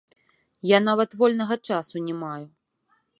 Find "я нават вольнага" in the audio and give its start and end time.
0.69-1.57